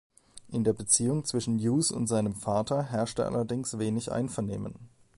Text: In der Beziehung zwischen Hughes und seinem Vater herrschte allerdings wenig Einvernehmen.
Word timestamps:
In 0.49 0.63
der 0.63 0.73
Beziehung 0.73 1.25
zwischen 1.25 1.59
Hughes 1.59 1.91
und 1.91 2.07
seinem 2.07 2.33
Vater 2.33 2.81
herrschte 2.81 3.23
allerdings 3.27 3.77
wenig 3.77 4.11
Einvernehmen. 4.11 4.73